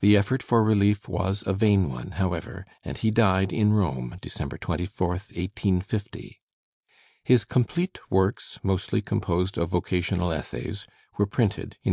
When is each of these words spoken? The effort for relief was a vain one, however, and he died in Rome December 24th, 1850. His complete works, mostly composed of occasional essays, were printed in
The 0.00 0.14
effort 0.14 0.42
for 0.42 0.62
relief 0.62 1.08
was 1.08 1.42
a 1.46 1.54
vain 1.54 1.88
one, 1.88 2.10
however, 2.20 2.66
and 2.84 2.98
he 2.98 3.10
died 3.10 3.50
in 3.50 3.72
Rome 3.72 4.18
December 4.20 4.58
24th, 4.58 5.34
1850. 5.34 6.42
His 7.24 7.46
complete 7.46 7.98
works, 8.10 8.60
mostly 8.62 9.00
composed 9.00 9.56
of 9.56 9.72
occasional 9.72 10.32
essays, 10.32 10.86
were 11.16 11.24
printed 11.24 11.78
in 11.82 11.92